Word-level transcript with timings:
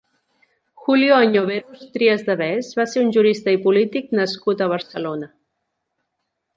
Julio 0.73 1.15
Añoveros 1.15 1.91
Trias 1.97 2.25
de 2.29 2.35
Bes 2.39 2.73
va 2.81 2.87
ser 2.95 3.05
un 3.05 3.13
jurista 3.19 3.55
i 3.59 3.63
polític 3.69 4.11
nascut 4.23 4.61
a 4.69 4.73
Barcelona. 4.77 5.33